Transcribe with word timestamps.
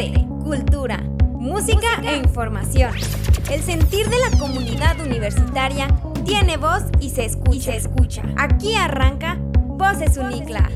arte, 0.00 0.26
cultura, 0.42 0.98
música 1.34 2.00
e 2.02 2.16
información. 2.16 2.92
El 3.50 3.62
sentir 3.62 4.08
de 4.08 4.16
la 4.18 4.38
comunidad 4.38 4.98
universitaria 5.00 5.88
tiene 6.24 6.56
voz 6.56 6.84
y 7.00 7.10
se 7.10 7.24
escucha. 7.24 7.74
escucha. 7.74 8.22
Aquí 8.36 8.74
arranca 8.74 9.36
Voces 9.40 10.16
Unicla. 10.16 10.68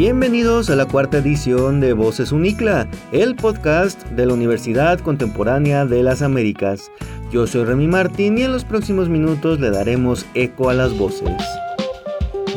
Bienvenidos 0.00 0.70
a 0.70 0.76
la 0.76 0.86
cuarta 0.86 1.18
edición 1.18 1.78
de 1.78 1.92
Voces 1.92 2.32
Unicla, 2.32 2.88
el 3.12 3.36
podcast 3.36 4.02
de 4.06 4.24
la 4.24 4.32
Universidad 4.32 4.98
Contemporánea 4.98 5.84
de 5.84 6.02
las 6.02 6.22
Américas. 6.22 6.90
Yo 7.30 7.46
soy 7.46 7.64
Remy 7.64 7.86
Martín 7.86 8.38
y 8.38 8.44
en 8.44 8.52
los 8.52 8.64
próximos 8.64 9.10
minutos 9.10 9.60
le 9.60 9.68
daremos 9.68 10.24
eco 10.32 10.70
a 10.70 10.74
las 10.74 10.96
voces. 10.96 11.36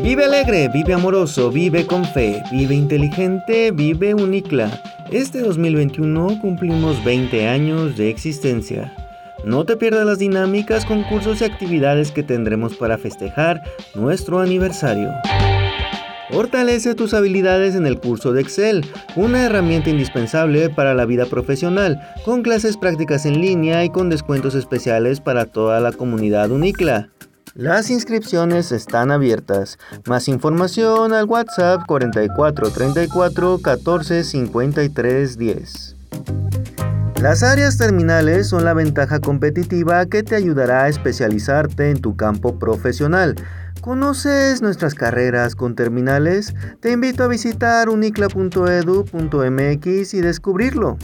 Vive 0.01 0.23
alegre, 0.23 0.69
vive 0.73 0.93
amoroso, 0.93 1.51
vive 1.51 1.85
con 1.85 2.05
fe, 2.05 2.41
vive 2.49 2.75
inteligente, 2.75 3.71
vive 3.71 4.13
Unicla. 4.13 4.81
Este 5.11 5.41
2021 5.41 6.39
cumplimos 6.39 7.03
20 7.03 7.49
años 7.49 7.97
de 7.97 8.09
existencia. 8.09 8.95
No 9.43 9.65
te 9.65 9.75
pierdas 9.75 10.05
las 10.05 10.19
dinámicas, 10.19 10.85
concursos 10.85 11.41
y 11.41 11.43
actividades 11.43 12.11
que 12.11 12.23
tendremos 12.23 12.77
para 12.77 12.97
festejar 12.97 13.61
nuestro 13.95 14.39
aniversario. 14.39 15.11
Fortalece 16.31 16.95
tus 16.95 17.13
habilidades 17.13 17.75
en 17.75 17.85
el 17.85 17.99
curso 17.99 18.33
de 18.33 18.41
Excel, 18.41 18.85
una 19.15 19.43
herramienta 19.43 19.89
indispensable 19.89 20.69
para 20.69 20.93
la 20.93 21.05
vida 21.05 21.25
profesional, 21.25 21.99
con 22.25 22.43
clases 22.43 22.77
prácticas 22.77 23.25
en 23.25 23.41
línea 23.41 23.83
y 23.83 23.89
con 23.89 24.09
descuentos 24.09 24.55
especiales 24.55 25.19
para 25.19 25.45
toda 25.45 25.79
la 25.79 25.91
comunidad 25.91 26.51
Unicla. 26.51 27.09
Las 27.55 27.91
inscripciones 27.91 28.71
están 28.71 29.11
abiertas. 29.11 29.77
Más 30.07 30.27
información 30.27 31.13
al 31.13 31.25
WhatsApp 31.25 31.83
4434 31.85 33.59
14 33.59 34.23
53 34.23 35.37
10. 35.37 35.95
Las 37.21 37.41
áreas 37.41 37.77
terminales 37.77 38.49
son 38.49 38.65
la 38.65 38.73
ventaja 38.73 39.19
competitiva 39.19 40.05
que 40.07 40.23
te 40.23 40.35
ayudará 40.35 40.83
a 40.83 40.89
especializarte 40.89 41.91
en 41.91 42.01
tu 42.01 42.17
campo 42.17 42.59
profesional. 42.59 43.35
¿Conoces 43.83 44.61
nuestras 44.61 44.95
carreras 44.95 45.57
con 45.57 45.75
terminales? 45.75 46.55
Te 46.79 46.93
invito 46.93 47.25
a 47.25 47.27
visitar 47.27 47.89
unicla.edu.mx 47.89 50.13
y 50.13 50.21
descubrirlo. 50.21 50.97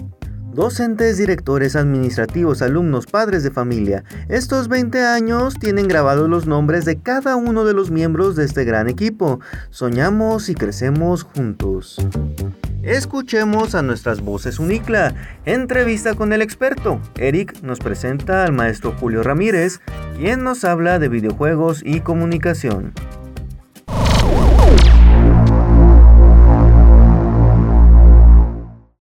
Docentes, 0.54 1.18
directores, 1.18 1.76
administrativos, 1.76 2.62
alumnos, 2.62 3.06
padres 3.06 3.44
de 3.44 3.52
familia, 3.52 4.06
estos 4.30 4.70
20 4.70 5.04
años 5.04 5.56
tienen 5.60 5.90
grabados 5.90 6.30
los 6.30 6.48
nombres 6.48 6.86
de 6.86 7.02
cada 7.02 7.36
uno 7.36 7.66
de 7.66 7.74
los 7.74 7.92
miembros 7.92 8.38
de 8.38 8.46
este 8.46 8.64
gran 8.64 8.88
equipo. 8.88 9.42
Soñamos 9.72 10.48
y 10.48 10.56
crecemos 10.56 11.24
juntos. 11.24 11.98
Escuchemos 12.84 13.76
a 13.76 13.82
nuestras 13.82 14.22
voces 14.22 14.58
Unicla. 14.58 15.14
Entrevista 15.46 16.14
con 16.14 16.32
el 16.32 16.42
experto. 16.42 17.02
Eric 17.18 17.62
nos 17.62 17.80
presenta 17.80 18.46
al 18.46 18.54
maestro 18.54 18.96
Julio 18.98 19.22
Ramírez, 19.22 19.82
quien 20.18 20.46
nos 20.46 20.64
habla 20.64 20.98
de 20.98 21.10
videojuegos 21.10 21.82
y 21.84 22.00
comunicación. 22.00 22.94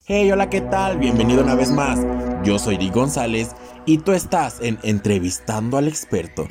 Hey, 0.05 0.31
hola, 0.31 0.51
¿qué 0.51 0.61
tal? 0.61 0.99
Bienvenido 0.99 1.43
una 1.43 1.55
vez 1.55 1.71
más. 1.71 1.99
Yo 2.43 2.59
soy 2.59 2.75
Eric 2.75 2.93
González 2.93 3.55
y 3.87 3.97
tú 3.97 4.11
estás 4.11 4.59
en 4.61 4.77
Entrevistando 4.83 5.77
al 5.77 5.87
Experto. 5.87 6.47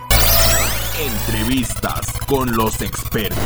Entrevistas 1.01 2.07
con 2.27 2.57
los 2.57 2.83
expertos. 2.83 3.39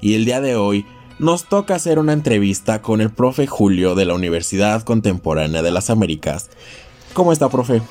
Y 0.00 0.16
el 0.16 0.24
día 0.24 0.40
de 0.40 0.56
hoy 0.56 0.84
nos 1.18 1.44
toca 1.44 1.74
hacer 1.74 1.98
una 1.98 2.12
entrevista 2.12 2.82
con 2.82 3.00
el 3.00 3.10
profe 3.10 3.46
Julio 3.46 3.94
de 3.94 4.04
la 4.04 4.14
Universidad 4.14 4.82
Contemporánea 4.82 5.62
de 5.62 5.70
las 5.70 5.90
Américas. 5.90 6.50
¿Cómo 7.12 7.32
está, 7.32 7.48
profe? 7.48 7.82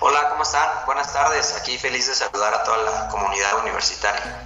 Hola, 0.00 0.18
¿cómo 0.30 0.42
están? 0.42 0.68
Buenas 0.86 1.12
tardes. 1.12 1.56
Aquí 1.60 1.78
feliz 1.78 2.06
de 2.06 2.14
saludar 2.14 2.54
a 2.54 2.62
toda 2.62 2.76
la 2.78 3.08
comunidad 3.08 3.62
universitaria. 3.62 4.42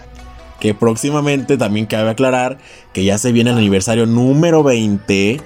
Que 0.61 0.75
próximamente 0.75 1.57
también 1.57 1.87
cabe 1.87 2.11
aclarar 2.11 2.59
que 2.93 3.05
ya 3.05 3.19
se 3.19 3.33
viene 3.33 3.51
el 3.51 3.59
aniversario 3.59 4.07
número 4.07 4.63
20 4.63 5.41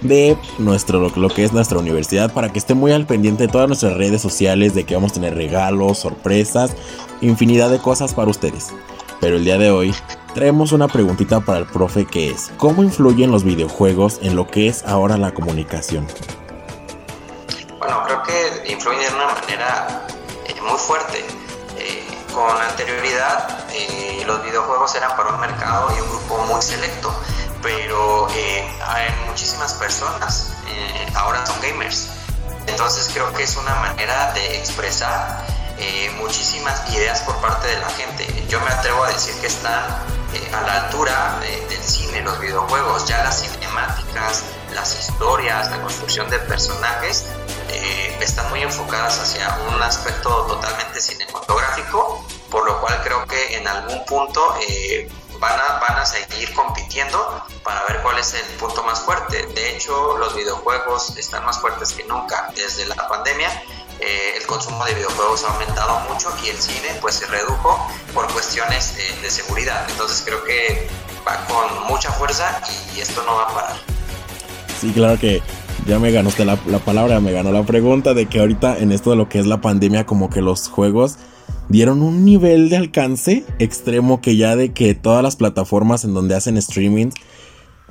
de 0.00 0.36
nuestro 0.58 1.10
lo 1.14 1.28
que 1.28 1.44
es 1.44 1.52
nuestra 1.52 1.78
universidad 1.78 2.32
para 2.32 2.48
que 2.48 2.58
esté 2.58 2.74
muy 2.74 2.90
al 2.90 3.06
pendiente 3.06 3.46
de 3.46 3.52
todas 3.52 3.68
nuestras 3.68 3.96
redes 3.96 4.20
sociales 4.20 4.74
de 4.74 4.84
que 4.84 4.94
vamos 4.94 5.12
a 5.12 5.14
tener 5.14 5.34
regalos, 5.34 5.98
sorpresas, 5.98 6.72
infinidad 7.20 7.70
de 7.70 7.78
cosas 7.78 8.14
para 8.14 8.30
ustedes. 8.30 8.72
Pero 9.22 9.36
el 9.36 9.44
día 9.44 9.56
de 9.56 9.70
hoy 9.70 9.94
traemos 10.34 10.72
una 10.72 10.88
preguntita 10.88 11.38
para 11.38 11.60
el 11.60 11.66
profe 11.66 12.04
que 12.06 12.32
es, 12.32 12.50
¿cómo 12.56 12.82
influyen 12.82 13.30
los 13.30 13.44
videojuegos 13.44 14.18
en 14.20 14.34
lo 14.34 14.48
que 14.48 14.66
es 14.66 14.82
ahora 14.82 15.16
la 15.16 15.32
comunicación? 15.32 16.08
Bueno, 17.78 18.02
creo 18.04 18.22
que 18.24 18.72
influyen 18.72 19.08
de 19.08 19.14
una 19.14 19.26
manera 19.26 20.06
eh, 20.48 20.60
muy 20.60 20.76
fuerte. 20.76 21.24
Eh, 21.78 22.04
con 22.34 22.50
anterioridad 22.62 23.64
eh, 23.72 24.24
los 24.26 24.42
videojuegos 24.42 24.92
eran 24.96 25.16
para 25.16 25.28
un 25.34 25.40
mercado 25.40 25.94
y 25.96 26.00
un 26.00 26.08
grupo 26.08 26.38
muy 26.48 26.60
selecto, 26.60 27.14
pero 27.62 28.26
hay 28.26 29.06
muchísimas 29.28 29.74
personas 29.74 30.52
ahora 31.14 31.46
son 31.46 31.60
gamers. 31.60 32.08
Entonces 32.66 33.08
creo 33.14 33.32
que 33.34 33.44
es 33.44 33.56
una 33.56 33.76
manera 33.76 34.32
de 34.32 34.56
expresar 34.56 35.46
muchísimas 36.18 36.92
ideas 36.92 37.20
por 37.20 37.36
parte 37.36 37.68
de 37.68 37.78
la 37.78 37.88
gente. 37.90 38.31
Yo 38.52 38.60
me 38.60 38.68
atrevo 38.70 39.02
a 39.02 39.08
decir 39.08 39.34
que 39.40 39.46
están 39.46 39.82
eh, 40.34 40.50
a 40.52 40.60
la 40.60 40.84
altura 40.84 41.40
del 41.40 41.82
cine, 41.82 42.20
los 42.20 42.38
videojuegos, 42.38 43.06
ya 43.08 43.24
las 43.24 43.40
cinemáticas, 43.40 44.44
las 44.74 44.94
historias, 44.94 45.70
la 45.70 45.80
construcción 45.80 46.28
de 46.28 46.38
personajes 46.40 47.24
eh, 47.70 48.14
están 48.20 48.50
muy 48.50 48.60
enfocadas 48.60 49.18
hacia 49.20 49.58
un 49.74 49.82
aspecto 49.82 50.28
totalmente 50.44 51.00
cinematográfico, 51.00 52.26
por 52.50 52.66
lo 52.66 52.78
cual 52.82 53.00
creo 53.02 53.26
que 53.26 53.56
en 53.56 53.66
algún 53.66 54.04
punto 54.04 54.54
eh, 54.68 55.10
van, 55.40 55.58
a, 55.58 55.78
van 55.80 56.00
a 56.00 56.04
seguir 56.04 56.52
compitiendo 56.52 57.42
para 57.64 57.82
ver 57.84 58.02
cuál 58.02 58.18
es 58.18 58.34
el 58.34 58.44
punto 58.58 58.82
más 58.82 59.00
fuerte. 59.00 59.46
De 59.46 59.70
hecho, 59.74 60.18
los 60.18 60.36
videojuegos 60.36 61.16
están 61.16 61.46
más 61.46 61.58
fuertes 61.58 61.94
que 61.94 62.04
nunca 62.04 62.52
desde 62.54 62.84
la 62.84 63.08
pandemia 63.08 63.48
eh, 64.02 64.34
el 64.36 64.46
consumo 64.46 64.84
de 64.84 64.94
videojuegos 64.94 65.44
ha 65.44 65.52
aumentado 65.52 66.00
mucho 66.12 66.28
y 66.44 66.48
el 66.48 66.56
cine 66.56 66.88
pues 67.00 67.14
se 67.14 67.26
redujo 67.26 67.86
por 68.12 68.26
cuestiones 68.32 68.96
de 69.22 69.30
seguridad. 69.30 69.86
Entonces 69.90 70.22
creo 70.26 70.42
que 70.44 70.88
va 71.26 71.46
con 71.46 71.86
mucha 71.88 72.10
fuerza 72.12 72.60
y, 72.96 73.00
esto 73.00 73.22
no 73.24 73.36
va 73.36 73.42
a 73.44 73.54
parar. 73.54 73.76
Sí, 74.80 74.90
claro 74.92 75.18
que 75.18 75.40
ya 75.86 75.98
me 75.98 76.10
ganó 76.10 76.28
usted 76.28 76.44
la, 76.44 76.58
la, 76.66 76.78
palabra, 76.80 77.20
me 77.20 77.32
ganó 77.32 77.52
la 77.52 77.62
pregunta 77.62 78.14
de 78.14 78.26
que 78.26 78.40
ahorita 78.40 78.78
en 78.78 78.92
esto 78.92 79.10
de 79.10 79.16
lo 79.16 79.28
que 79.28 79.38
es 79.38 79.46
la 79.46 79.60
pandemia 79.60 80.04
como 80.04 80.30
que 80.30 80.42
los 80.42 80.68
juegos 80.68 81.18
dieron 81.68 82.02
un 82.02 82.24
nivel 82.24 82.68
de 82.68 82.76
alcance 82.76 83.44
extremo 83.58 84.20
que 84.20 84.36
ya 84.36 84.56
de 84.56 84.72
que 84.72 84.94
todas 84.94 85.22
las 85.22 85.36
plataformas 85.36 86.04
en 86.04 86.12
donde 86.14 86.34
hacen 86.34 86.56
streaming 86.56 87.10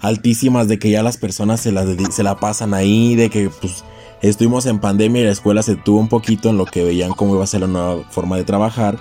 altísimas 0.02 0.68
de 0.68 0.80
que 0.80 0.90
ya 0.90 1.04
las 1.04 1.18
personas 1.18 1.62
se 1.62 1.72
la, 1.72 1.86
se 2.12 2.24
la 2.24 2.38
pasan 2.38 2.74
ahí, 2.74 3.16
de 3.16 3.30
que 3.30 3.50
pues 3.50 3.84
estuvimos 4.22 4.66
en 4.66 4.80
pandemia 4.80 5.22
y 5.22 5.26
la 5.26 5.32
escuela 5.32 5.64
se 5.64 5.76
tuvo 5.76 6.00
un 6.00 6.08
poquito 6.08 6.50
en 6.50 6.58
lo 6.58 6.66
que 6.66 6.84
veían 6.84 7.12
cómo 7.12 7.36
iba 7.36 7.44
a 7.44 7.48
ser 7.48 7.62
la 7.62 7.68
nueva 7.68 8.04
forma 8.10 8.38
de 8.38 8.44
trabajar, 8.44 9.00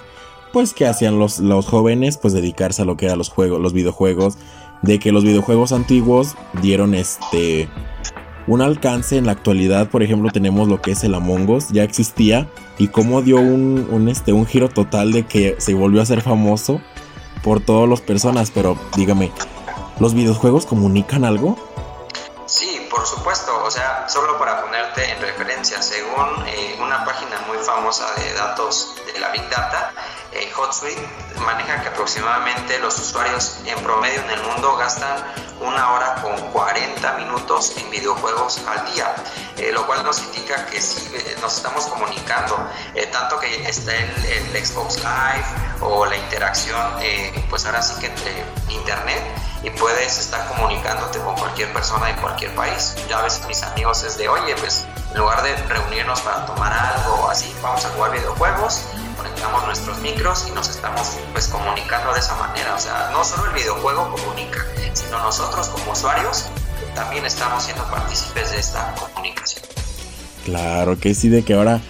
pues 0.52 0.72
que 0.74 0.86
hacían 0.86 1.18
los, 1.18 1.38
los 1.38 1.66
jóvenes, 1.66 2.16
pues 2.16 2.32
dedicarse 2.32 2.82
a 2.82 2.84
lo 2.84 2.96
que 2.96 3.06
eran 3.06 3.18
los 3.18 3.28
juegos, 3.28 3.60
los 3.60 3.72
videojuegos, 3.72 4.38
de 4.82 4.98
que 4.98 5.12
los 5.12 5.24
videojuegos 5.24 5.72
antiguos 5.72 6.34
dieron 6.62 6.94
este 6.94 7.68
un 8.46 8.62
alcance 8.62 9.16
en 9.16 9.26
la 9.26 9.32
actualidad, 9.32 9.90
por 9.90 10.02
ejemplo, 10.02 10.30
tenemos 10.32 10.66
lo 10.66 10.80
que 10.80 10.92
es 10.92 11.04
el 11.04 11.14
Among 11.14 11.48
Us, 11.50 11.68
ya 11.68 11.84
existía 11.84 12.48
y 12.78 12.88
cómo 12.88 13.22
dio 13.22 13.38
un, 13.38 13.86
un, 13.90 14.08
este, 14.08 14.32
un 14.32 14.44
giro 14.44 14.68
total 14.68 15.12
de 15.12 15.24
que 15.24 15.54
se 15.58 15.74
volvió 15.74 16.02
a 16.02 16.06
ser 16.06 16.20
famoso 16.20 16.80
por 17.44 17.60
todas 17.60 17.88
las 17.88 18.00
personas, 18.00 18.50
pero 18.50 18.76
dígame, 18.96 19.30
¿los 20.00 20.14
videojuegos 20.14 20.66
comunican 20.66 21.24
algo? 21.24 21.56
Por 22.90 23.06
supuesto, 23.06 23.62
o 23.62 23.70
sea, 23.70 24.08
solo 24.08 24.36
para 24.36 24.60
ponerte 24.62 25.08
en 25.10 25.20
referencia, 25.20 25.80
según 25.80 26.44
eh, 26.48 26.76
una 26.80 27.04
página 27.04 27.38
muy 27.46 27.58
famosa 27.58 28.12
de 28.16 28.34
datos 28.34 28.96
de 29.06 29.20
la 29.20 29.28
Big 29.30 29.48
Data, 29.48 29.92
eh, 30.32 30.50
HotSuite 30.52 31.00
maneja 31.44 31.82
que 31.82 31.88
aproximadamente 31.88 32.78
los 32.80 32.98
usuarios 32.98 33.60
en 33.64 33.80
promedio 33.84 34.20
en 34.22 34.30
el 34.30 34.42
mundo 34.42 34.76
gastan 34.76 35.24
una 35.60 35.92
hora 35.92 35.99
con 35.99 35.99
40 35.99 35.99
minutos 37.60 37.76
en 37.76 37.90
videojuegos 37.90 38.60
al 38.66 38.92
día, 38.92 39.14
eh, 39.58 39.70
lo 39.72 39.86
cual 39.86 40.04
nos 40.04 40.22
indica 40.22 40.66
que 40.66 40.80
sí 40.80 41.10
eh, 41.14 41.36
nos 41.40 41.56
estamos 41.56 41.86
comunicando, 41.86 42.56
tanto 43.12 43.38
que 43.38 43.68
está 43.68 43.94
el, 43.94 44.24
el, 44.24 44.64
Xbox 44.66 44.98
Live 44.98 45.44
o 45.80 46.06
la 46.06 46.16
interacción, 46.16 46.80
pues 47.48 47.64
ahora 47.66 47.82
sí 47.82 47.94
que 48.00 48.06
entre 48.06 48.44
internet 48.68 49.22
y 49.62 49.70
puedes 49.70 50.18
estar 50.18 50.46
comunicándote 50.48 51.18
con 51.20 51.34
cualquier 51.36 51.72
persona 51.72 52.06
de 52.06 52.16
cualquier 52.16 52.54
país. 52.54 52.94
Ya 53.08 53.18
a 53.18 53.22
veces 53.22 53.46
mis 53.46 53.62
amigos 53.62 54.02
es 54.04 54.16
de, 54.16 54.28
oye, 54.28 54.54
pues 54.56 54.86
en 55.12 55.18
lugar 55.18 55.42
de 55.42 55.54
reunirnos 55.56 56.20
para 56.20 56.46
tomar 56.46 56.72
algo 56.72 57.28
así, 57.30 57.54
vamos 57.62 57.84
a 57.84 57.88
jugar 57.90 58.12
videojuegos, 58.12 58.84
conectamos 59.16 59.64
nuestros 59.66 59.98
micros 59.98 60.46
y 60.48 60.52
nos 60.52 60.68
estamos 60.68 61.16
pues 61.32 61.48
comunicando 61.48 62.12
de 62.12 62.20
esa 62.20 62.34
manera. 62.36 62.74
O 62.74 62.78
sea, 62.78 63.10
no 63.12 63.24
solo 63.24 63.46
el 63.46 63.52
videojuego 63.54 64.10
comunica, 64.10 64.64
sino 64.94 65.18
nosotros 65.18 65.68
como 65.68 65.92
usuarios 65.92 66.46
también 66.94 67.24
estamos 67.24 67.64
siendo 67.64 67.84
partícipes 67.84 68.50
de 68.52 68.58
esta 68.58 68.94
comunicación. 68.94 69.64
Claro 70.44 70.98
que 70.98 71.14
sí, 71.14 71.28
de 71.28 71.42
que 71.42 71.54
ahora 71.54 71.80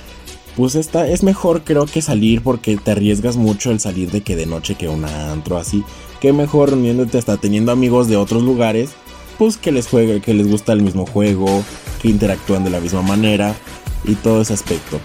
pues 0.57 0.75
está, 0.75 1.07
es 1.07 1.23
mejor 1.23 1.63
creo 1.63 1.87
que 1.87 2.03
salir 2.03 2.43
porque 2.43 2.77
te 2.77 2.91
arriesgas 2.91 3.37
mucho 3.37 3.71
el 3.71 3.81
salir 3.81 4.11
de 4.11 4.23
que 4.23 4.37
de 4.37 4.47
noche 4.47 4.75
que 4.75 4.89
un 4.89 5.05
antro 5.05 5.57
así 5.57 5.85
qué 6.21 6.33
mejor 6.33 6.71
reuniéndote 6.71 7.19
hasta 7.19 7.39
teniendo 7.39 7.73
amigos 7.73 8.07
de 8.09 8.17
otros 8.17 8.43
lugares, 8.43 8.91
pues 9.39 9.57
que 9.57 9.73
les 9.73 9.89
juegue, 9.89 10.21
que 10.21 10.35
les 10.35 10.49
gusta 10.49 10.73
el 10.73 10.83
mismo 10.83 11.07
juego, 11.07 11.65
que 12.01 12.09
interactúan 12.09 12.63
de 12.63 12.71
la 12.71 12.81
misma 12.81 13.03
manera 13.03 13.55
y 14.05 14.15
todo 14.15 14.43
ese 14.43 14.53
aspecto. 14.53 15.01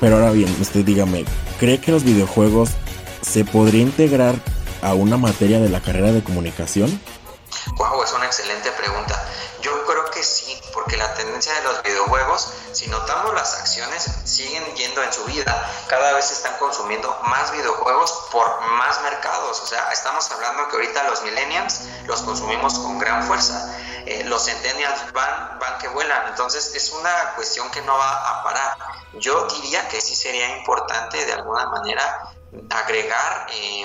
Pero 0.00 0.16
ahora 0.16 0.32
bien, 0.32 0.54
usted 0.60 0.84
dígame, 0.84 1.24
¿cree 1.58 1.78
que 1.78 1.92
los 1.92 2.04
videojuegos 2.04 2.70
se 3.20 3.44
podría 3.44 3.82
integrar 3.82 4.34
a 4.80 4.94
una 4.94 5.18
materia 5.18 5.60
de 5.60 5.68
la 5.68 5.80
carrera 5.80 6.10
de 6.10 6.22
comunicación? 6.22 6.98
Wow, 7.76 7.89
es 8.04 8.12
una 8.12 8.26
excelente 8.26 8.70
pregunta. 8.72 9.26
Yo 9.62 9.84
creo 9.84 10.10
que 10.10 10.22
sí, 10.22 10.58
porque 10.72 10.96
la 10.96 11.12
tendencia 11.14 11.52
de 11.54 11.62
los 11.62 11.82
videojuegos, 11.82 12.52
si 12.72 12.86
notamos 12.88 13.34
las 13.34 13.54
acciones, 13.54 14.08
siguen 14.24 14.64
yendo 14.74 15.02
en 15.02 15.12
su 15.12 15.24
vida. 15.24 15.70
Cada 15.88 16.12
vez 16.14 16.30
están 16.30 16.56
consumiendo 16.58 17.14
más 17.24 17.52
videojuegos 17.52 18.28
por 18.30 18.60
más 18.72 19.02
mercados. 19.02 19.60
O 19.60 19.66
sea, 19.66 19.90
estamos 19.92 20.30
hablando 20.30 20.68
que 20.68 20.76
ahorita 20.76 21.04
los 21.04 21.22
millennials 21.22 21.82
los 22.06 22.22
consumimos 22.22 22.78
con 22.78 22.98
gran 22.98 23.22
fuerza. 23.24 23.76
Eh, 24.06 24.24
los 24.24 24.44
centennials 24.46 25.12
van, 25.12 25.58
van 25.58 25.78
que 25.78 25.88
vuelan. 25.88 26.28
Entonces 26.28 26.74
es 26.74 26.90
una 26.92 27.34
cuestión 27.34 27.70
que 27.70 27.82
no 27.82 27.96
va 27.98 28.30
a 28.30 28.42
parar. 28.42 28.76
Yo 29.14 29.46
diría 29.46 29.86
que 29.88 30.00
sí 30.00 30.16
sería 30.16 30.56
importante 30.56 31.26
de 31.26 31.32
alguna 31.34 31.66
manera 31.66 32.32
agregar, 32.70 33.46
eh, 33.52 33.84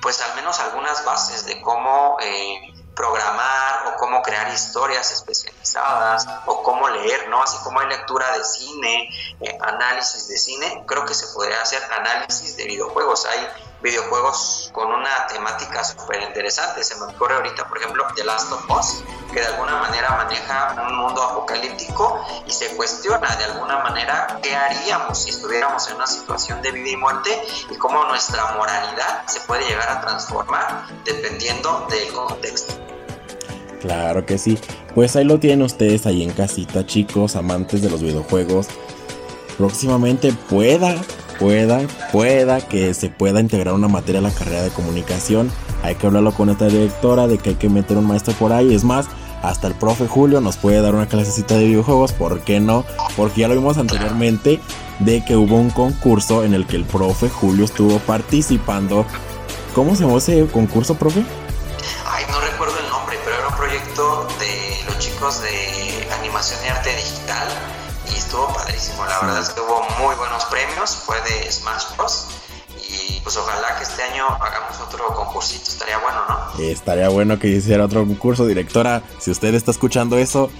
pues 0.00 0.20
al 0.22 0.34
menos 0.36 0.58
algunas 0.60 1.04
bases 1.04 1.44
de 1.44 1.60
cómo... 1.60 2.16
Eh, 2.22 2.72
programar 2.96 3.88
o 3.88 3.98
cómo 3.98 4.22
crear 4.22 4.52
historias 4.52 5.12
especializadas 5.12 6.26
o 6.46 6.62
cómo 6.62 6.88
leer, 6.88 7.28
¿no? 7.28 7.42
Así 7.42 7.58
como 7.62 7.78
hay 7.78 7.88
lectura 7.88 8.36
de 8.36 8.42
cine, 8.42 9.10
eh, 9.40 9.58
análisis 9.60 10.26
de 10.26 10.38
cine, 10.38 10.82
creo 10.86 11.04
que 11.04 11.14
se 11.14 11.26
podría 11.28 11.60
hacer 11.60 11.82
análisis 11.92 12.56
de 12.56 12.64
videojuegos. 12.64 13.26
Hay 13.26 13.48
videojuegos 13.82 14.70
con 14.72 14.92
una 14.92 15.26
temática 15.26 15.84
súper 15.84 16.22
interesante. 16.22 16.82
Se 16.82 16.96
me 16.96 17.04
ocurre 17.04 17.34
ahorita, 17.34 17.68
por 17.68 17.78
ejemplo, 17.78 18.06
The 18.16 18.24
Last 18.24 18.50
of 18.50 18.64
Us, 18.70 19.02
que 19.32 19.40
de 19.40 19.46
alguna 19.46 19.76
manera 19.76 20.10
maneja 20.16 20.74
un 20.88 20.96
mundo 20.96 21.22
apocalíptico 21.22 22.24
y 22.46 22.52
se 22.52 22.74
cuestiona 22.76 23.36
de 23.36 23.44
alguna 23.44 23.78
manera 23.78 24.40
qué 24.42 24.56
haríamos 24.56 25.22
si 25.22 25.30
estuviéramos 25.30 25.86
en 25.88 25.96
una 25.96 26.06
situación 26.06 26.62
de 26.62 26.72
vida 26.72 26.90
y 26.90 26.96
muerte 26.96 27.46
y 27.70 27.76
cómo 27.76 28.04
nuestra 28.04 28.52
moralidad 28.52 29.26
se 29.26 29.40
puede 29.40 29.66
llegar 29.66 29.88
a 29.88 30.00
transformar 30.00 30.86
dependiendo 31.04 31.86
del 31.90 32.12
contexto. 32.12 32.85
Claro 33.86 34.26
que 34.26 34.36
sí. 34.36 34.58
Pues 34.96 35.14
ahí 35.14 35.24
lo 35.24 35.38
tienen 35.38 35.62
ustedes 35.62 36.06
ahí 36.06 36.24
en 36.24 36.30
casita, 36.30 36.84
chicos, 36.84 37.36
amantes 37.36 37.82
de 37.82 37.88
los 37.88 38.02
videojuegos. 38.02 38.66
Próximamente 39.58 40.32
pueda, 40.50 40.96
pueda, 41.38 41.80
pueda 42.10 42.60
que 42.60 42.92
se 42.94 43.10
pueda 43.10 43.40
integrar 43.40 43.74
una 43.74 43.86
materia 43.86 44.18
a 44.18 44.22
la 44.22 44.32
carrera 44.32 44.62
de 44.62 44.70
comunicación. 44.70 45.52
Hay 45.84 45.94
que 45.94 46.08
hablarlo 46.08 46.32
con 46.32 46.50
esta 46.50 46.66
directora 46.66 47.28
de 47.28 47.38
que 47.38 47.50
hay 47.50 47.54
que 47.54 47.68
meter 47.68 47.96
un 47.96 48.08
maestro 48.08 48.34
por 48.34 48.52
ahí. 48.52 48.74
Es 48.74 48.82
más, 48.82 49.06
hasta 49.42 49.68
el 49.68 49.74
profe 49.74 50.08
Julio 50.08 50.40
nos 50.40 50.56
puede 50.56 50.80
dar 50.80 50.96
una 50.96 51.06
clasecita 51.06 51.54
de 51.54 51.68
videojuegos, 51.68 52.12
¿por 52.12 52.40
qué 52.40 52.58
no? 52.58 52.84
Porque 53.16 53.42
ya 53.42 53.48
lo 53.48 53.54
vimos 53.54 53.78
anteriormente 53.78 54.58
de 54.98 55.24
que 55.24 55.36
hubo 55.36 55.56
un 55.56 55.70
concurso 55.70 56.42
en 56.42 56.54
el 56.54 56.66
que 56.66 56.74
el 56.74 56.84
profe 56.84 57.28
Julio 57.28 57.64
estuvo 57.64 58.00
participando. 58.00 59.06
¿Cómo 59.76 59.94
se 59.94 60.02
llamó 60.02 60.18
ese 60.18 60.44
concurso, 60.46 60.96
profe? 60.96 61.24
De 63.96 64.84
los 64.84 64.98
chicos 64.98 65.40
de 65.40 66.06
animación 66.20 66.60
y 66.66 66.68
arte 66.68 66.94
digital 66.94 67.48
y 68.12 68.18
estuvo 68.18 68.46
padrísimo. 68.52 69.06
La 69.06 69.20
verdad 69.20 69.40
es 69.40 69.48
que 69.48 69.60
hubo 69.62 69.80
muy 70.04 70.14
buenos 70.16 70.44
premios, 70.46 70.96
fue 70.96 71.16
de 71.22 71.50
Smash 71.50 71.96
Bros. 71.96 72.26
Y 72.90 73.20
pues 73.20 73.38
ojalá 73.38 73.78
que 73.78 73.84
este 73.84 74.02
año 74.02 74.26
hagamos 74.26 74.78
otro 74.86 75.14
concursito, 75.14 75.70
estaría 75.70 75.96
bueno, 75.96 76.18
¿no? 76.28 76.62
Estaría 76.62 77.08
bueno 77.08 77.38
que 77.38 77.48
hiciera 77.48 77.86
otro 77.86 78.04
concurso, 78.04 78.44
directora. 78.44 79.02
Si 79.18 79.30
usted 79.30 79.54
está 79.54 79.70
escuchando 79.70 80.18
eso, 80.18 80.50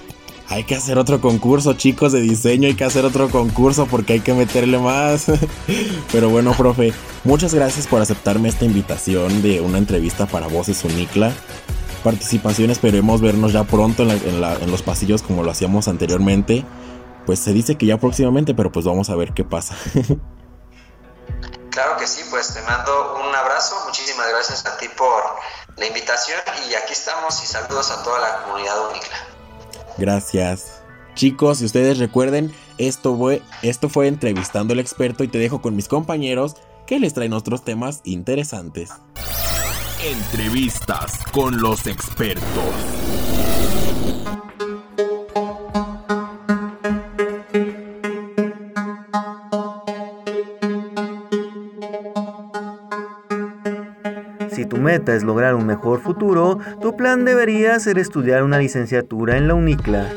hay 0.48 0.64
que 0.64 0.74
hacer 0.74 0.96
otro 0.96 1.20
concurso, 1.20 1.74
chicos 1.74 2.12
de 2.12 2.22
diseño, 2.22 2.68
hay 2.68 2.74
que 2.74 2.84
hacer 2.84 3.04
otro 3.04 3.28
concurso 3.28 3.84
porque 3.84 4.14
hay 4.14 4.20
que 4.20 4.32
meterle 4.32 4.78
más. 4.78 5.26
Pero 6.10 6.30
bueno, 6.30 6.54
profe, 6.54 6.94
muchas 7.22 7.52
gracias 7.52 7.86
por 7.86 8.00
aceptarme 8.00 8.48
esta 8.48 8.64
invitación 8.64 9.42
de 9.42 9.60
una 9.60 9.76
entrevista 9.76 10.24
para 10.24 10.46
Voces 10.46 10.82
Unicla 10.84 11.34
participación. 12.06 12.70
Esperemos 12.70 13.20
vernos 13.20 13.52
ya 13.52 13.64
pronto 13.64 14.04
en, 14.04 14.70
los 14.70 14.82
pasillos 14.82 15.22
como 15.22 15.42
lo 15.42 15.50
hacíamos 15.50 15.88
anteriormente. 15.88 16.64
Pues 17.26 17.40
se 17.40 17.52
dice 17.52 17.76
que 17.76 17.84
ya 17.86 17.98
próximamente, 17.98 18.54
pero 18.54 18.70
pues 18.70 18.86
vamos 18.86 19.10
a 19.10 19.16
ver 19.16 19.32
qué 19.34 19.42
pasa. 19.42 19.76
claro 21.70 21.96
que 21.98 22.06
sí, 22.06 22.22
pues 22.30 22.54
te 22.54 22.62
mando 22.62 23.16
un 23.28 23.34
abrazo. 23.34 23.74
Muchísimas 23.86 24.28
gracias 24.28 24.64
a 24.66 24.76
ti 24.76 24.86
por 24.96 25.20
la 25.76 25.86
invitación 25.86 26.38
y 26.70 26.74
aquí 26.74 26.92
estamos 26.92 27.42
y 27.42 27.46
saludos 27.46 27.90
a 27.90 28.04
toda 28.04 28.20
la 28.20 28.42
comunidad 28.44 28.88
Unicla. 28.88 29.16
Gracias. 29.98 30.82
Chicos, 31.16 31.58
si 31.58 31.64
ustedes 31.64 31.98
recuerden, 31.98 32.54
esto 32.78 33.16
fue, 33.16 33.42
esto 33.62 33.88
fue 33.88 34.06
entrevistando 34.06 34.74
al 34.74 34.78
experto 34.78 35.24
y 35.24 35.28
te 35.28 35.38
dejo 35.38 35.60
con 35.60 35.74
mis 35.74 35.88
compañeros 35.88 36.54
que 36.86 37.00
les 37.00 37.14
traen 37.14 37.32
otros 37.32 37.64
temas 37.64 38.00
interesantes. 38.04 38.90
Entrevistas 40.04 41.24
con 41.32 41.58
los 41.58 41.86
expertos. 41.86 42.44
Si 54.50 54.66
tu 54.66 54.76
meta 54.76 55.14
es 55.14 55.24
lograr 55.24 55.54
un 55.54 55.66
mejor 55.66 56.02
futuro, 56.02 56.58
tu 56.82 56.94
plan 56.94 57.24
debería 57.24 57.80
ser 57.80 57.98
estudiar 57.98 58.42
una 58.42 58.58
licenciatura 58.58 59.38
en 59.38 59.48
la 59.48 59.54
UNICLA. 59.54 60.12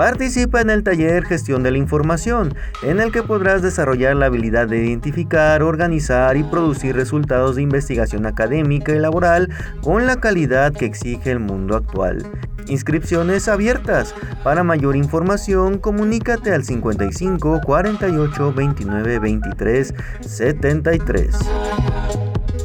Participa 0.00 0.62
en 0.62 0.70
el 0.70 0.82
taller 0.82 1.26
Gestión 1.26 1.62
de 1.62 1.72
la 1.72 1.76
Información, 1.76 2.54
en 2.82 3.00
el 3.00 3.12
que 3.12 3.22
podrás 3.22 3.60
desarrollar 3.60 4.16
la 4.16 4.24
habilidad 4.24 4.66
de 4.66 4.78
identificar, 4.78 5.62
organizar 5.62 6.38
y 6.38 6.42
producir 6.42 6.96
resultados 6.96 7.56
de 7.56 7.62
investigación 7.64 8.24
académica 8.24 8.94
y 8.94 8.98
laboral 8.98 9.50
con 9.82 10.06
la 10.06 10.18
calidad 10.18 10.72
que 10.72 10.86
exige 10.86 11.32
el 11.32 11.40
mundo 11.40 11.76
actual. 11.76 12.24
Inscripciones 12.66 13.46
abiertas. 13.46 14.14
Para 14.42 14.64
mayor 14.64 14.96
información, 14.96 15.76
comunícate 15.76 16.54
al 16.54 16.64
55 16.64 17.60
48 17.62 18.54
29 18.54 19.18
23 19.18 19.94
73. 20.22 21.38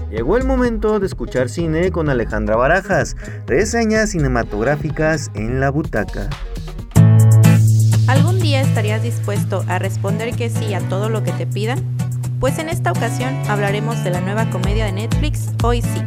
Llegó 0.09 0.37
el 0.37 0.45
momento 0.45 1.01
de 1.01 1.07
escuchar 1.07 1.49
cine 1.49 1.91
con 1.91 2.07
Alejandra 2.07 2.55
Barajas, 2.55 3.17
reseñas 3.45 4.11
cinematográficas 4.11 5.31
en 5.33 5.59
la 5.59 5.69
butaca. 5.69 6.29
¿Algún 8.07 8.39
día 8.39 8.61
estarías 8.61 9.01
dispuesto 9.01 9.65
a 9.67 9.79
responder 9.79 10.35
que 10.35 10.51
sí 10.51 10.75
a 10.75 10.79
todo 10.89 11.09
lo 11.09 11.23
que 11.23 11.31
te 11.31 11.47
pidan? 11.47 11.83
Pues 12.39 12.59
en 12.59 12.69
esta 12.69 12.91
ocasión 12.91 13.35
hablaremos 13.49 14.03
de 14.03 14.11
la 14.11 14.21
nueva 14.21 14.47
comedia 14.51 14.85
de 14.85 14.91
Netflix, 14.91 15.49
Hoy 15.63 15.81
sí. 15.81 16.03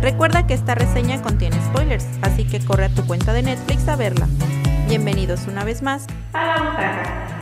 Recuerda 0.00 0.46
que 0.46 0.54
esta 0.54 0.76
reseña 0.76 1.20
contiene 1.22 1.56
spoilers, 1.66 2.06
así 2.22 2.44
que 2.44 2.60
corre 2.60 2.84
a 2.84 2.88
tu 2.88 3.04
cuenta 3.04 3.32
de 3.32 3.42
Netflix 3.42 3.88
a 3.88 3.96
verla. 3.96 4.28
Bienvenidos 4.86 5.48
una 5.48 5.64
vez 5.64 5.82
más 5.82 6.06
a 6.34 6.46
la. 6.46 7.34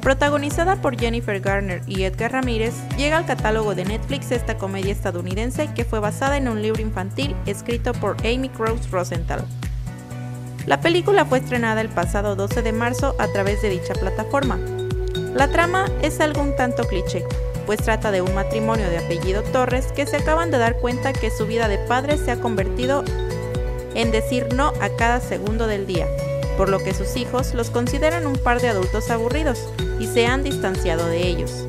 Protagonizada 0.00 0.76
por 0.76 0.98
Jennifer 0.98 1.40
Garner 1.40 1.82
y 1.86 2.04
Edgar 2.04 2.32
Ramírez, 2.32 2.72
llega 2.96 3.18
al 3.18 3.26
catálogo 3.26 3.74
de 3.74 3.84
Netflix 3.84 4.30
esta 4.30 4.56
comedia 4.56 4.92
estadounidense 4.92 5.68
que 5.74 5.84
fue 5.84 6.00
basada 6.00 6.38
en 6.38 6.48
un 6.48 6.62
libro 6.62 6.80
infantil 6.80 7.36
escrito 7.44 7.92
por 7.92 8.16
Amy 8.20 8.48
Krause 8.48 8.90
Rosenthal. 8.90 9.44
La 10.66 10.80
película 10.80 11.24
fue 11.24 11.38
estrenada 11.38 11.80
el 11.80 11.88
pasado 11.88 12.36
12 12.36 12.62
de 12.62 12.72
marzo 12.72 13.14
a 13.18 13.28
través 13.28 13.62
de 13.62 13.70
dicha 13.70 13.94
plataforma. 13.94 14.58
La 15.34 15.48
trama 15.48 15.86
es 16.02 16.20
algo 16.20 16.42
un 16.42 16.54
tanto 16.54 16.84
cliché, 16.84 17.24
pues 17.66 17.80
trata 17.82 18.10
de 18.10 18.20
un 18.20 18.34
matrimonio 18.34 18.88
de 18.90 18.98
apellido 18.98 19.42
Torres 19.42 19.92
que 19.92 20.06
se 20.06 20.16
acaban 20.16 20.50
de 20.50 20.58
dar 20.58 20.76
cuenta 20.78 21.12
que 21.12 21.30
su 21.30 21.46
vida 21.46 21.68
de 21.68 21.78
padre 21.78 22.18
se 22.18 22.30
ha 22.30 22.40
convertido 22.40 23.04
en 23.94 24.10
decir 24.10 24.54
no 24.54 24.72
a 24.80 24.90
cada 24.96 25.20
segundo 25.20 25.66
del 25.66 25.86
día, 25.86 26.06
por 26.56 26.68
lo 26.68 26.78
que 26.78 26.94
sus 26.94 27.16
hijos 27.16 27.54
los 27.54 27.70
consideran 27.70 28.26
un 28.26 28.36
par 28.36 28.60
de 28.60 28.68
adultos 28.68 29.10
aburridos 29.10 29.68
y 29.98 30.06
se 30.06 30.26
han 30.26 30.42
distanciado 30.42 31.06
de 31.06 31.26
ellos. 31.26 31.66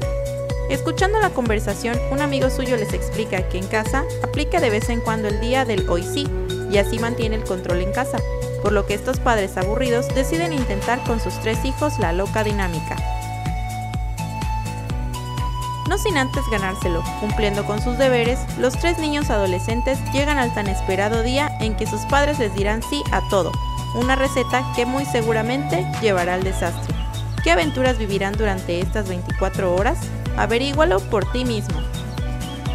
Escuchando 0.69 1.19
la 1.19 1.31
conversación, 1.31 1.99
un 2.11 2.21
amigo 2.21 2.49
suyo 2.49 2.77
les 2.77 2.93
explica 2.93 3.47
que 3.49 3.57
en 3.57 3.67
casa 3.67 4.03
aplica 4.23 4.59
de 4.59 4.69
vez 4.69 4.89
en 4.89 5.01
cuando 5.01 5.27
el 5.27 5.39
día 5.39 5.65
del 5.65 5.87
hoy 5.89 6.03
sí 6.03 6.27
y 6.71 6.77
así 6.77 6.97
mantiene 6.99 7.35
el 7.35 7.43
control 7.43 7.81
en 7.81 7.91
casa, 7.91 8.19
por 8.61 8.71
lo 8.71 8.85
que 8.85 8.93
estos 8.93 9.19
padres 9.19 9.57
aburridos 9.57 10.07
deciden 10.15 10.53
intentar 10.53 11.03
con 11.03 11.19
sus 11.19 11.33
tres 11.39 11.63
hijos 11.65 11.99
la 11.99 12.13
loca 12.13 12.43
dinámica. 12.43 12.95
No 15.89 15.97
sin 15.97 16.17
antes 16.17 16.43
ganárselo, 16.49 17.03
cumpliendo 17.19 17.65
con 17.65 17.81
sus 17.81 17.97
deberes, 17.97 18.39
los 18.57 18.73
tres 18.79 18.97
niños 18.97 19.29
adolescentes 19.29 19.99
llegan 20.13 20.37
al 20.37 20.53
tan 20.53 20.67
esperado 20.67 21.21
día 21.21 21.51
en 21.59 21.75
que 21.75 21.85
sus 21.85 22.01
padres 22.01 22.39
les 22.39 22.53
dirán 22.55 22.81
sí 22.81 23.03
a 23.11 23.21
todo, 23.29 23.51
una 23.95 24.15
receta 24.15 24.63
que 24.75 24.85
muy 24.85 25.03
seguramente 25.05 25.85
llevará 26.01 26.35
al 26.35 26.43
desastre. 26.43 26.95
¿Qué 27.43 27.51
aventuras 27.51 27.97
vivirán 27.97 28.37
durante 28.37 28.79
estas 28.79 29.09
24 29.09 29.75
horas? 29.75 29.97
Averígualo 30.37 30.99
por 30.99 31.29
ti 31.31 31.43
mismo. 31.43 31.81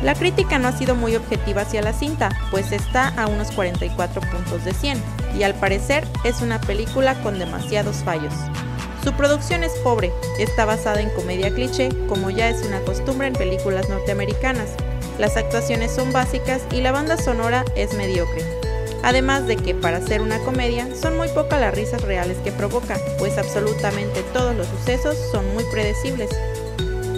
La 0.02 0.14
crítica 0.14 0.59
no 0.59 0.69
ha 0.69 0.73
sido 0.73 0.95
muy 0.95 1.16
objetiva 1.16 1.62
hacia 1.62 1.83
la 1.83 1.93
cinta, 1.93 2.28
pues 2.50 2.71
está 2.73 3.09
a 3.16 3.28
unos 3.28 3.50
44 3.52 4.21
puntos 4.21 4.64
de 4.64 4.75
100, 4.75 5.00
y 5.38 5.43
al 5.43 5.55
parecer 5.55 6.05
es 6.25 6.40
una 6.40 6.61
película 6.61 7.14
con 7.23 7.38
demasiados 7.38 7.97
fallos. 7.99 8.35
Su 9.05 9.12
producción 9.12 9.62
es 9.62 9.73
pobre, 9.85 10.12
está 10.38 10.64
basada 10.64 11.00
en 11.00 11.11
comedia 11.11 11.55
cliché, 11.55 11.90
como 12.09 12.31
ya 12.31 12.49
es 12.49 12.64
una 12.66 12.81
costumbre 12.81 13.28
en 13.28 13.35
películas 13.35 13.88
norteamericanas. 13.88 14.71
Las 15.19 15.37
actuaciones 15.37 15.93
son 15.93 16.12
básicas 16.12 16.62
y 16.73 16.81
la 16.81 16.93
banda 16.93 17.16
sonora 17.16 17.64
es 17.76 17.95
mediocre. 17.95 18.43
Además 19.05 19.47
de 19.47 19.57
que 19.57 19.75
para 19.75 20.00
ser 20.00 20.21
una 20.21 20.40
comedia 20.40 20.88
son 21.00 21.16
muy 21.16 21.28
pocas 21.28 21.61
las 21.61 21.73
risas 21.73 22.02
reales 22.02 22.38
que 22.38 22.50
provoca, 22.50 22.99
pues 23.19 23.38
absolutamente 23.38 24.25
todos 24.33 24.57
los 24.57 24.66
sucesos 24.66 25.16
son 25.31 25.55
muy 25.55 25.62
predecibles. 25.71 26.31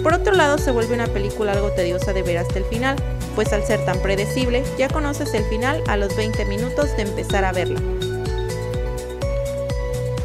Por 0.03 0.13
otro 0.13 0.33
lado, 0.33 0.59
se 0.59 0.71
vuelve 0.71 0.93
una 0.93 1.07
película 1.07 1.53
algo 1.53 1.71
tediosa 1.71 2.13
de 2.13 2.21
ver 2.21 2.37
hasta 2.37 2.59
el 2.59 2.65
final, 2.65 2.95
pues 3.33 3.51
al 3.51 3.65
ser 3.65 3.83
tan 3.85 3.99
predecible, 3.99 4.63
ya 4.77 4.87
conoces 4.87 5.33
el 5.33 5.43
final 5.45 5.83
a 5.87 5.97
los 5.97 6.15
20 6.15 6.45
minutos 6.45 6.95
de 6.95 7.01
empezar 7.01 7.43
a 7.43 7.51
verla. 7.51 7.81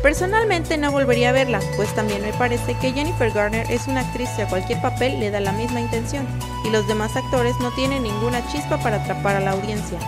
Personalmente 0.05 0.77
no 0.77 0.93
volvería 0.93 1.31
a 1.31 1.33
verla, 1.33 1.61
pues 1.77 1.89
también 1.95 2.21
me 2.21 2.35
parece 2.35 2.75
que 2.75 2.93
Jennifer 2.93 3.31
Garner 3.31 3.65
es 3.71 3.89
una 3.89 4.03
actriz 4.03 4.29
que 4.37 4.43
a 4.43 4.47
cualquier 4.47 4.79
papel 4.83 5.19
le 5.19 5.31
da 5.31 5.41
la 5.41 5.53
misma 5.53 5.81
intención, 5.81 6.27
y 6.63 6.69
los 6.69 6.87
demás 6.87 7.17
actores 7.17 7.55
no 7.61 7.71
tienen 7.71 8.03
ninguna 8.03 8.47
chispa 8.53 8.77
para 8.77 8.97
atrapar 8.97 9.37
a 9.37 9.41
la 9.41 9.53
audiencia. 9.53 9.99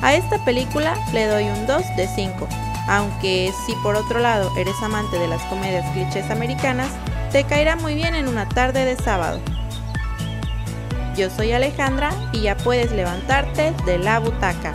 A 0.00 0.14
esta 0.14 0.38
película 0.44 0.94
le 1.12 1.26
doy 1.26 1.46
un 1.46 1.66
2 1.66 1.82
de 1.96 2.06
5, 2.06 2.46
aunque 2.86 3.52
si 3.66 3.74
por 3.82 3.96
otro 3.96 4.20
lado 4.20 4.48
eres 4.56 4.80
amante 4.80 5.18
de 5.18 5.26
las 5.26 5.42
comedias 5.46 5.90
clichés 5.90 6.30
americanas, 6.30 6.92
te 7.32 7.42
caerá 7.42 7.74
muy 7.74 7.96
bien 7.96 8.14
en 8.14 8.28
una 8.28 8.48
tarde 8.48 8.84
de 8.84 8.94
sábado. 8.94 9.40
Yo 11.16 11.30
soy 11.30 11.50
Alejandra 11.50 12.12
y 12.32 12.42
ya 12.42 12.56
puedes 12.56 12.92
levantarte 12.92 13.72
de 13.86 13.98
la 13.98 14.20
butaca. 14.20 14.72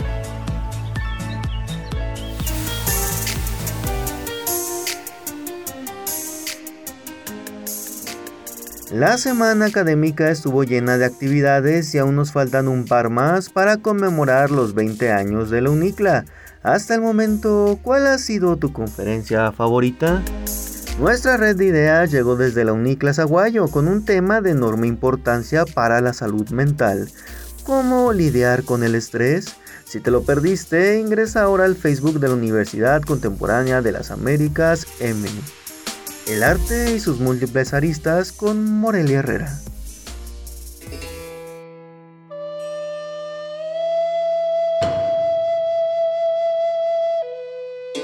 La 8.92 9.18
semana 9.18 9.66
académica 9.66 10.32
estuvo 10.32 10.64
llena 10.64 10.98
de 10.98 11.04
actividades 11.04 11.94
y 11.94 11.98
aún 11.98 12.16
nos 12.16 12.32
faltan 12.32 12.70
un 12.70 12.86
par 12.86 13.10
más 13.10 13.50
para 13.50 13.78
conmemorar 13.78 14.50
los 14.50 14.74
20 14.74 15.12
años 15.12 15.50
de 15.50 15.62
la 15.62 15.72
UNICLA. 15.72 16.24
Hasta 16.64 16.96
el 16.96 17.02
momento, 17.02 17.80
¿cuál 17.84 18.08
ha 18.08 18.18
sido 18.18 18.56
tu 18.56 18.72
conferencia 18.72 19.52
favorita? 19.52 20.24
Nuestra 21.02 21.36
red 21.36 21.58
de 21.58 21.66
ideas 21.66 22.12
llegó 22.12 22.38
desde 22.38 22.64
la 22.64 22.72
UNICLA 22.72 23.14
Zaguayo 23.14 23.68
con 23.68 23.90
un 23.90 24.06
tema 24.06 24.40
de 24.40 24.52
enorme 24.52 24.88
importancia 24.88 25.66
para 25.66 26.00
la 26.00 26.14
salud 26.14 26.50
mental. 26.52 27.10
¿Cómo 27.66 28.14
lidiar 28.14 28.64
con 28.64 28.84
el 28.84 28.96
estrés? 28.96 29.58
Si 29.84 30.00
te 30.00 30.12
lo 30.12 30.24
perdiste, 30.24 30.98
ingresa 30.98 31.44
ahora 31.44 31.66
al 31.66 31.76
Facebook 31.76 32.22
de 32.22 32.30
la 32.30 32.36
Universidad 32.36 33.02
Contemporánea 33.02 33.82
de 33.82 33.92
las 33.92 34.12
Américas 34.12 34.88
M. 35.02 35.28
El 36.30 36.44
arte 36.44 36.94
y 36.94 37.00
sus 37.00 37.22
múltiples 37.22 37.74
aristas 37.74 38.34
con 38.34 38.80
Morelia 38.82 39.20
Herrera. 39.20 39.60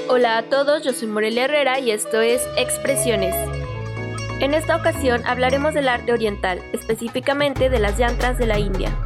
Hola 0.08 0.38
a 0.38 0.42
todos, 0.48 0.82
yo 0.82 0.94
soy 0.94 1.08
Morelia 1.08 1.44
Herrera 1.44 1.80
y 1.80 1.90
esto 1.90 2.22
es 2.22 2.40
Expresiones. 2.56 3.34
En 4.40 4.54
esta 4.54 4.76
ocasión 4.76 5.20
hablaremos 5.26 5.74
del 5.74 5.88
arte 5.88 6.12
oriental, 6.12 6.62
específicamente 6.72 7.68
de 7.68 7.78
las 7.78 7.98
yantras 7.98 8.38
de 8.38 8.46
la 8.46 8.58
India. 8.58 8.96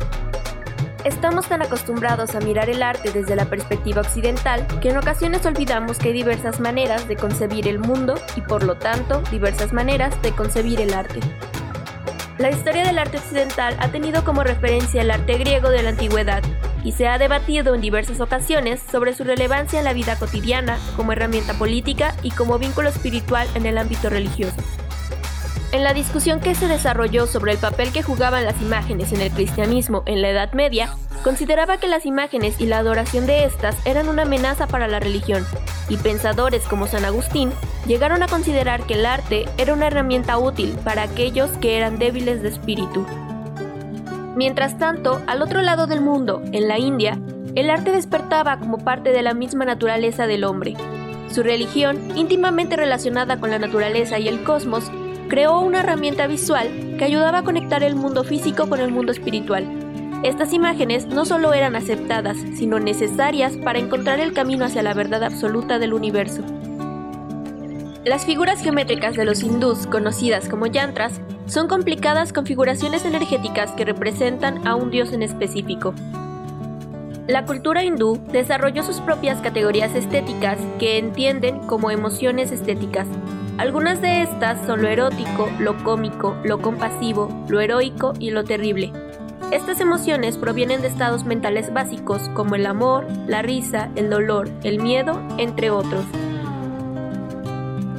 Estamos 1.09 1.49
tan 1.49 1.63
acostumbrados 1.63 2.35
a 2.35 2.41
mirar 2.41 2.69
el 2.69 2.83
arte 2.83 3.11
desde 3.11 3.35
la 3.35 3.47
perspectiva 3.47 4.03
occidental 4.03 4.67
que 4.83 4.91
en 4.91 4.99
ocasiones 4.99 5.47
olvidamos 5.47 5.97
que 5.97 6.09
hay 6.09 6.13
diversas 6.13 6.61
maneras 6.61 7.09
de 7.09 7.17
concebir 7.17 7.67
el 7.67 7.79
mundo 7.79 8.17
y 8.37 8.43
por 8.43 8.63
lo 8.63 8.77
tanto 8.77 9.23
diversas 9.31 9.73
maneras 9.73 10.21
de 10.21 10.33
concebir 10.33 10.83
el 10.83 10.93
arte. 10.93 11.21
La 12.37 12.51
historia 12.51 12.85
del 12.85 12.99
arte 12.99 13.17
occidental 13.17 13.75
ha 13.81 13.89
tenido 13.89 14.23
como 14.23 14.45
referencia 14.45 15.01
el 15.01 15.11
arte 15.11 15.39
griego 15.39 15.71
de 15.71 15.83
la 15.83 15.89
antigüedad 15.89 16.43
y 16.85 16.93
se 16.93 17.09
ha 17.09 17.17
debatido 17.17 17.75
en 17.75 17.81
diversas 17.81 18.21
ocasiones 18.21 18.83
sobre 18.83 19.15
su 19.15 19.25
relevancia 19.25 19.79
en 19.79 19.87
la 19.87 19.95
vida 19.95 20.19
cotidiana 20.19 20.79
como 20.95 21.13
herramienta 21.13 21.55
política 21.55 22.15
y 22.23 22.33
como 22.33 22.59
vínculo 22.59 22.91
espiritual 22.91 23.49
en 23.55 23.65
el 23.65 23.79
ámbito 23.79 24.11
religioso. 24.11 24.63
En 25.71 25.85
la 25.85 25.93
discusión 25.93 26.41
que 26.41 26.55
se 26.55 26.67
desarrolló 26.67 27.27
sobre 27.27 27.53
el 27.53 27.59
papel 27.59 27.93
que 27.93 28.03
jugaban 28.03 28.45
las 28.45 28.61
imágenes 28.63 29.13
en 29.13 29.21
el 29.21 29.31
cristianismo 29.31 30.03
en 30.07 30.23
la 30.23 30.31
Edad 30.31 30.55
Media, 30.55 30.89
consideraba 31.23 31.77
que 31.77 31.89
las 31.89 32.07
imágenes 32.07 32.59
y 32.59 32.65
la 32.65 32.79
adoración 32.79 33.27
de 33.27 33.45
estas 33.45 33.77
eran 33.87 34.09
una 34.09 34.23
amenaza 34.23 34.67
para 34.67 34.89
la 34.89 34.99
religión, 34.99 35.45
y 35.91 35.99
pensadores 35.99 36.63
como 36.65 36.87
San 36.87 37.05
Agustín 37.05 37.51
llegaron 37.87 38.23
a 38.23 38.29
considerar 38.29 38.85
que 38.85 38.95
el 38.95 39.05
arte 39.05 39.45
era 39.59 39.75
una 39.75 39.89
herramienta 39.89 40.39
útil 40.39 40.75
para 40.85 41.03
aquellos 41.03 41.51
que 41.59 41.77
eran 41.77 41.99
débiles 41.99 42.41
de 42.43 42.49
espíritu. 42.49 43.05
Mientras 44.37 44.79
tanto, 44.79 45.21
al 45.27 45.43
otro 45.43 45.61
lado 45.61 45.87
del 45.87 46.01
mundo, 46.01 46.41
en 46.53 46.67
la 46.67 46.79
India, 46.79 47.19
el 47.57 47.69
arte 47.69 47.93
despertaba 47.93 48.59
como 48.59 48.79
parte 48.79 49.11
de 49.11 49.23
la 49.23 49.35
misma 49.35 49.67
naturaleza 49.67 50.27
del 50.27 50.45
hombre. 50.45 50.77
Su 51.31 51.43
religión, 51.43 52.17
íntimamente 52.17 52.77
relacionada 52.77 53.39
con 53.39 53.51
la 53.51 53.59
naturaleza 53.59 54.19
y 54.19 54.29
el 54.29 54.43
cosmos, 54.45 54.91
creó 55.29 55.61
una 55.61 55.81
herramienta 55.81 56.27
visual 56.27 56.97
que 56.99 57.05
ayudaba 57.05 57.39
a 57.39 57.45
conectar 57.45 57.83
el 57.83 57.95
mundo 57.95 58.25
físico 58.25 58.69
con 58.69 58.81
el 58.81 58.91
mundo 58.91 59.13
espiritual. 59.13 59.67
Estas 60.25 60.53
imágenes 60.53 61.07
no 61.07 61.25
solo 61.25 61.53
eran 61.55 61.77
aceptadas, 61.77 62.37
sino 62.57 62.81
necesarias 62.81 63.57
para 63.57 63.79
encontrar 63.79 64.19
el 64.19 64.33
camino 64.33 64.65
hacia 64.65 64.83
la 64.83 64.95
verdad 64.95 65.23
absoluta 65.23 65.79
del 65.79 65.93
universo. 65.93 66.43
Las 68.05 68.25
figuras 68.25 68.63
geométricas 68.63 69.17
de 69.17 69.25
los 69.25 69.43
hindús, 69.43 69.87
conocidas 69.87 70.49
como 70.49 70.67
yantras, 70.67 71.21
son 71.47 71.69
complicadas 71.69 72.33
configuraciones 72.33 73.05
energéticas 73.05 73.71
que 73.73 73.85
representan 73.85 74.67
a 74.67 74.75
un 74.75 74.91
dios 74.91 75.13
en 75.13 75.23
específico. 75.23 75.95
La 77.27 77.45
cultura 77.45 77.85
hindú 77.85 78.19
desarrolló 78.33 78.83
sus 78.83 79.01
propias 79.01 79.41
categorías 79.41 79.95
estéticas 79.95 80.59
que 80.79 80.99
entienden 80.99 81.59
como 81.61 81.91
emociones 81.91 82.51
estéticas, 82.51 83.07
algunas 83.59 84.01
de 84.01 84.23
estas 84.23 84.65
son 84.67 84.83
lo 84.83 84.89
erótico, 84.89 85.51
lo 85.59 85.77
cómico, 85.83 86.37
lo 86.45 86.61
compasivo, 86.63 87.29
lo 87.49 87.61
heroico 87.61 88.15
y 88.21 88.31
lo 88.31 88.45
terrible. 88.45 88.93
Estas 89.51 89.81
emociones 89.81 90.37
provienen 90.37 90.81
de 90.81 90.87
estados 90.87 91.25
mentales 91.25 91.73
básicos 91.73 92.29
como 92.35 92.55
el 92.55 92.67
amor, 92.67 93.07
la 93.27 93.43
risa, 93.43 93.91
el 93.97 94.11
dolor, 94.11 94.49
el 94.63 94.81
miedo, 94.81 95.21
entre 95.39 95.71
otros. 95.71 96.05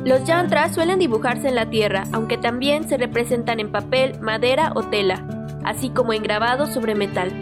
Los 0.05 0.23
yantras 0.23 0.73
suelen 0.73 0.97
dibujarse 0.97 1.49
en 1.49 1.55
la 1.55 1.69
tierra, 1.69 2.05
aunque 2.13 2.37
también 2.37 2.87
se 2.87 2.97
representan 2.97 3.59
en 3.59 3.69
papel, 3.69 4.17
madera 4.21 4.71
o 4.75 4.83
tela, 4.83 5.25
así 5.65 5.89
como 5.89 6.13
en 6.13 6.23
grabados 6.23 6.69
sobre 6.69 6.95
metal. 6.95 7.33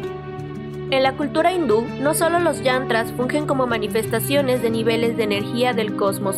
En 0.90 1.04
la 1.04 1.16
cultura 1.16 1.54
hindú, 1.54 1.86
no 2.00 2.16
solo 2.16 2.40
los 2.40 2.64
yantras 2.64 3.12
fungen 3.12 3.46
como 3.46 3.68
manifestaciones 3.68 4.64
de 4.64 4.72
niveles 4.72 5.18
de 5.18 5.24
energía 5.24 5.74
del 5.74 5.96
cosmos, 5.96 6.38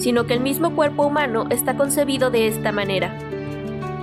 sino 0.00 0.26
que 0.26 0.34
el 0.34 0.40
mismo 0.40 0.74
cuerpo 0.74 1.06
humano 1.06 1.46
está 1.50 1.76
concebido 1.76 2.30
de 2.30 2.48
esta 2.48 2.72
manera. 2.72 3.16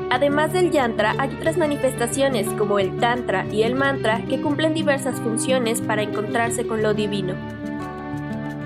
Además 0.09 0.53
del 0.53 0.71
yantra, 0.71 1.15
hay 1.17 1.35
otras 1.35 1.57
manifestaciones 1.57 2.47
como 2.53 2.79
el 2.79 2.97
tantra 2.97 3.45
y 3.51 3.63
el 3.63 3.75
mantra 3.75 4.21
que 4.29 4.39
cumplen 4.39 4.73
diversas 4.73 5.19
funciones 5.19 5.81
para 5.81 6.03
encontrarse 6.03 6.65
con 6.65 6.81
lo 6.81 6.93
divino. 6.93 7.33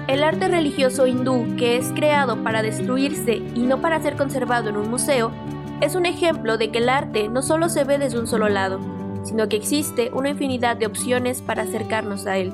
El 0.07 0.23
arte 0.23 0.49
religioso 0.49 1.07
hindú, 1.07 1.55
que 1.57 1.77
es 1.77 1.91
creado 1.95 2.43
para 2.43 2.61
destruirse 2.61 3.35
y 3.55 3.61
no 3.61 3.81
para 3.81 4.01
ser 4.01 4.17
conservado 4.17 4.69
en 4.69 4.77
un 4.77 4.89
museo, 4.89 5.31
es 5.79 5.95
un 5.95 6.05
ejemplo 6.05 6.57
de 6.57 6.69
que 6.69 6.77
el 6.77 6.89
arte 6.89 7.27
no 7.27 7.41
solo 7.41 7.69
se 7.69 7.85
ve 7.85 7.97
desde 7.97 8.19
un 8.19 8.27
solo 8.27 8.49
lado, 8.49 8.79
sino 9.23 9.47
que 9.47 9.55
existe 9.55 10.11
una 10.13 10.29
infinidad 10.29 10.75
de 10.75 10.85
opciones 10.85 11.41
para 11.41 11.63
acercarnos 11.63 12.27
a 12.27 12.37
él. 12.37 12.53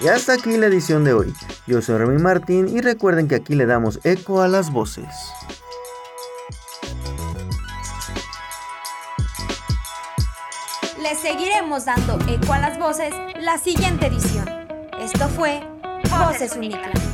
Y 0.00 0.08
hasta 0.08 0.32
aquí 0.32 0.56
la 0.56 0.66
edición 0.66 1.04
de 1.04 1.12
hoy. 1.12 1.34
Yo 1.66 1.82
soy 1.82 1.98
Remy 1.98 2.18
Martín 2.22 2.68
y 2.68 2.80
recuerden 2.80 3.28
que 3.28 3.34
aquí 3.34 3.54
le 3.54 3.66
damos 3.66 4.00
eco 4.04 4.40
a 4.40 4.48
las 4.48 4.72
voces. 4.72 5.06
Le 11.02 11.14
seguiremos 11.16 11.84
dando 11.84 12.18
eco 12.28 12.52
a 12.54 12.58
las 12.58 12.78
voces 12.78 13.12
la 13.40 13.58
siguiente 13.58 14.06
edición. 14.06 14.48
Esto 15.00 15.28
fue 15.28 15.60
Voces 16.10 16.56
Unicla. 16.56 17.09